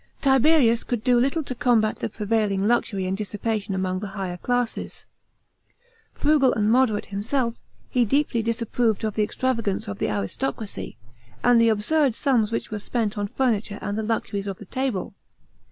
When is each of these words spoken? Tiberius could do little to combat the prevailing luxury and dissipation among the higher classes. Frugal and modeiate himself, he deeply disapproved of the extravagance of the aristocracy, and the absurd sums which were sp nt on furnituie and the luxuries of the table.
Tiberius 0.19 0.83
could 0.83 1.03
do 1.03 1.15
little 1.19 1.43
to 1.43 1.53
combat 1.53 1.97
the 1.99 2.09
prevailing 2.09 2.67
luxury 2.67 3.05
and 3.05 3.15
dissipation 3.15 3.75
among 3.75 3.99
the 3.99 4.07
higher 4.17 4.37
classes. 4.37 5.05
Frugal 6.11 6.51
and 6.53 6.71
modeiate 6.71 7.05
himself, 7.13 7.61
he 7.87 8.03
deeply 8.03 8.41
disapproved 8.41 9.03
of 9.03 9.13
the 9.13 9.21
extravagance 9.21 9.87
of 9.87 9.99
the 9.99 10.09
aristocracy, 10.09 10.97
and 11.43 11.61
the 11.61 11.69
absurd 11.69 12.15
sums 12.15 12.51
which 12.51 12.71
were 12.71 12.79
sp 12.81 12.97
nt 12.97 13.15
on 13.19 13.27
furnituie 13.27 13.77
and 13.79 13.95
the 13.95 14.01
luxuries 14.01 14.47
of 14.47 14.57
the 14.57 14.65
table. 14.65 15.13